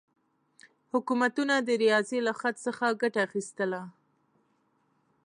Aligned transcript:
حکومتونه 0.91 1.55
د 1.67 1.69
ریاضي 1.83 2.19
له 2.27 2.33
خط 2.39 2.55
څخه 2.65 2.85
ګټه 3.01 3.19
اخیستله. 3.27 3.81